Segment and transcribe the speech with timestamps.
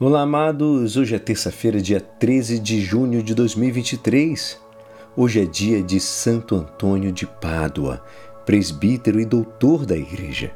[0.00, 0.96] Olá, amados.
[0.96, 4.56] Hoje é terça-feira, dia 13 de junho de 2023.
[5.16, 8.00] Hoje é dia de Santo Antônio de Pádua,
[8.46, 10.52] presbítero e doutor da Igreja.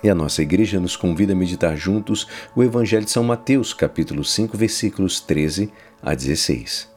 [0.00, 4.22] E a nossa igreja nos convida a meditar juntos o Evangelho de São Mateus, capítulo
[4.22, 6.88] 5, versículos 13 a 16.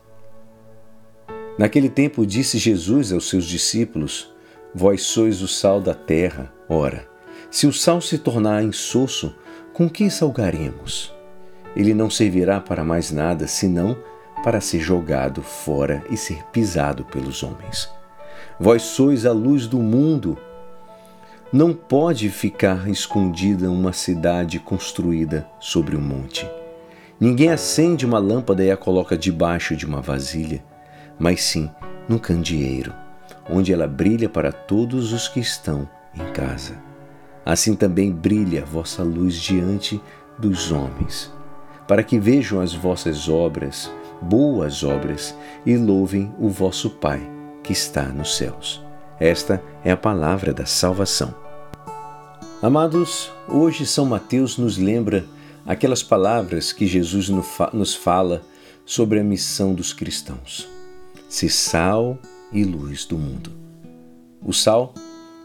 [1.57, 4.31] Naquele tempo disse Jesus aos seus discípulos:
[4.75, 6.53] Vós sois o sal da terra.
[6.69, 7.09] Ora,
[7.49, 9.35] se o sal se tornar insosso,
[9.73, 11.17] com que salgaremos?
[11.79, 13.95] Ele não servirá para mais nada senão
[14.43, 17.89] para ser jogado fora e ser pisado pelos homens.
[18.59, 20.37] Vós sois a luz do mundo.
[21.53, 26.45] Não pode ficar escondida uma cidade construída sobre um monte.
[27.17, 30.61] Ninguém acende uma lâmpada e a coloca debaixo de uma vasilha,
[31.17, 31.69] mas sim
[32.09, 32.93] no candeeiro,
[33.49, 36.75] onde ela brilha para todos os que estão em casa.
[37.45, 40.01] Assim também brilha a vossa luz diante
[40.37, 41.38] dos homens
[41.89, 47.19] para que vejam as vossas obras, boas obras, e louvem o vosso Pai
[47.63, 48.79] que está nos céus.
[49.19, 51.33] Esta é a palavra da salvação.
[52.61, 55.25] Amados, hoje São Mateus nos lembra
[55.65, 57.27] aquelas palavras que Jesus
[57.73, 58.43] nos fala
[58.85, 60.69] sobre a missão dos cristãos:
[61.27, 62.19] ser sal
[62.53, 63.51] e luz do mundo.
[64.45, 64.93] O sal,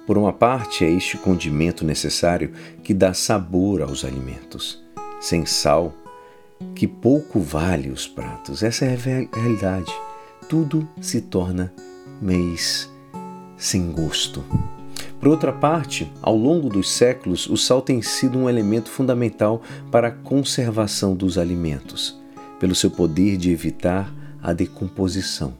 [0.06, 4.84] por uma parte, é este condimento necessário que dá sabor aos alimentos.
[5.18, 5.94] Sem sal,
[6.74, 8.62] que pouco vale os pratos.
[8.62, 9.92] Essa é a realidade.
[10.48, 11.72] Tudo se torna
[12.20, 12.90] mês
[13.56, 14.44] sem gosto.
[15.18, 20.08] Por outra parte, ao longo dos séculos, o sal tem sido um elemento fundamental para
[20.08, 22.20] a conservação dos alimentos,
[22.60, 25.54] pelo seu poder de evitar a decomposição.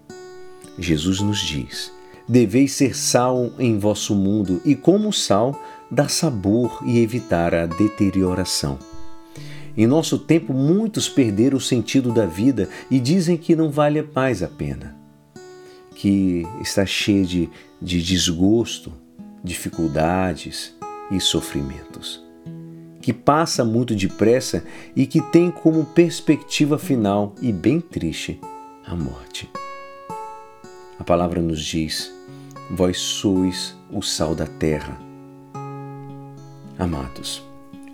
[0.79, 1.91] Jesus nos diz:
[2.29, 5.59] Deveis ser sal em vosso mundo, e como sal,
[5.91, 8.79] dar sabor e evitar a deterioração.
[9.77, 14.43] Em nosso tempo, muitos perderam o sentido da vida e dizem que não vale mais
[14.43, 14.97] a pena,
[15.95, 17.51] que está cheio de,
[17.83, 18.93] de desgosto,
[19.43, 20.75] dificuldades
[21.11, 22.23] e sofrimentos,
[23.01, 28.41] que passa muito depressa e que tem como perspectiva final e bem triste
[28.87, 29.51] a morte.
[30.99, 32.15] A palavra nos diz:
[32.71, 34.99] Vós sois o sal da terra.
[36.79, 37.43] Amados,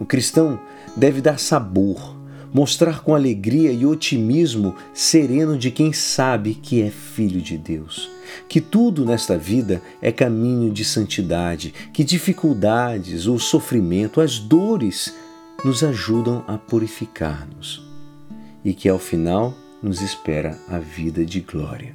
[0.00, 0.58] o cristão
[0.96, 2.16] deve dar sabor,
[2.52, 8.10] mostrar com alegria e otimismo sereno de quem sabe que é filho de Deus.
[8.48, 15.14] Que tudo nesta vida é caminho de santidade, que dificuldades, o sofrimento, as dores
[15.64, 17.86] nos ajudam a purificar-nos
[18.64, 21.94] e que ao final nos espera a vida de glória,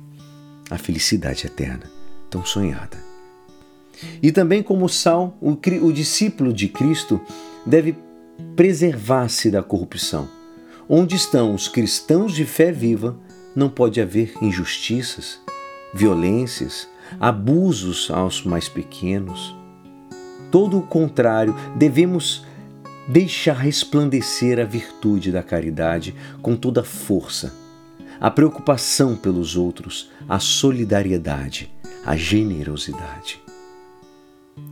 [0.69, 1.91] a felicidade eterna,
[2.29, 3.14] tão sonhada.
[4.21, 7.19] E também, como sal, o, o discípulo de Cristo
[7.65, 7.95] deve
[8.55, 10.27] preservar-se da corrupção.
[10.87, 13.17] Onde estão os cristãos de fé viva,
[13.55, 15.39] não pode haver injustiças,
[15.93, 16.87] violências,
[17.19, 19.55] abusos aos mais pequenos.
[20.51, 22.45] Todo o contrário, devemos
[23.07, 27.53] deixar resplandecer a virtude da caridade com toda a força,
[28.19, 31.71] a preocupação pelos outros, a solidariedade,
[32.05, 33.44] a generosidade.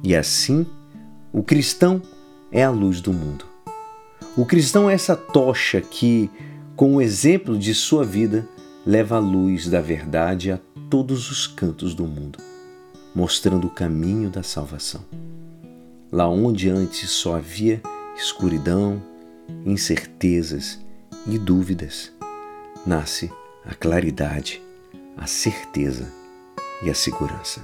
[0.03, 0.65] E assim,
[1.31, 2.01] o cristão
[2.51, 3.45] é a luz do mundo.
[4.35, 6.29] O cristão é essa tocha que,
[6.75, 8.47] com o exemplo de sua vida,
[8.85, 12.39] leva a luz da verdade a todos os cantos do mundo,
[13.15, 15.01] mostrando o caminho da salvação.
[16.11, 17.81] Lá onde antes só havia
[18.15, 19.01] escuridão,
[19.65, 20.79] incertezas
[21.27, 22.11] e dúvidas,
[22.85, 23.31] nasce
[23.65, 24.61] a claridade,
[25.17, 26.11] a certeza
[26.83, 27.63] e a segurança.